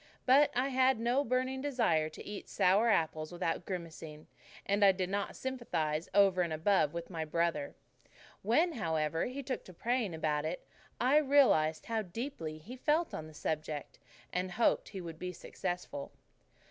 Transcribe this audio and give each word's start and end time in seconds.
But 0.25 0.49
I 0.55 0.69
had 0.69 0.99
no 0.99 1.23
burning 1.23 1.61
desire 1.61 2.09
to 2.09 2.25
eat 2.25 2.49
sour 2.49 2.89
apples 2.89 3.31
without 3.31 3.65
grimacing, 3.67 4.25
and 4.65 4.83
I 4.83 4.91
did 4.91 5.11
not 5.11 5.35
sympathize 5.35 6.09
over 6.15 6.41
and 6.41 6.51
above 6.51 6.91
with 6.91 7.11
my 7.11 7.23
brother. 7.23 7.75
When, 8.41 8.71
however, 8.71 9.25
he 9.27 9.43
took 9.43 9.63
to 9.65 9.73
praying 9.75 10.15
about 10.15 10.43
it, 10.43 10.67
I 10.99 11.17
realized 11.17 11.85
how 11.85 12.01
deeply 12.01 12.57
he 12.57 12.75
felt 12.75 13.13
on 13.13 13.27
the 13.27 13.35
subject, 13.35 13.99
and 14.33 14.53
hoped 14.53 14.89
he 14.89 15.01
would 15.01 15.19
be 15.19 15.31
successful. 15.33 16.11